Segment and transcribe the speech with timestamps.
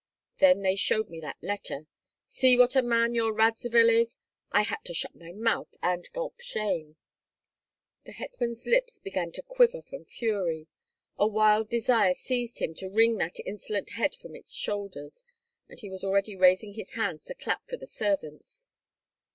[0.37, 1.85] Then they showed me that letter:
[2.25, 4.17] 'See what a man your Radzivill is!'
[4.51, 6.97] I had to shut my mouth and gulp shame."
[8.05, 10.65] The hetman's lips began to quiver from fury.
[11.19, 15.23] A wild desire seized him to wring that insolent head from its shoulders,
[15.69, 18.65] and he was already raising his hands to clap for the servants.